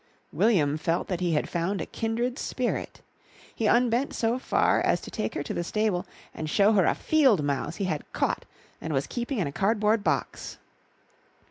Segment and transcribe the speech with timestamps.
[0.31, 3.01] William felt that he had found a kindred spirit.
[3.53, 6.95] He unbent so far as to take her to the stable and show her a
[6.95, 8.45] field mouse he had caught
[8.81, 10.57] and was keeping in a cardboard box.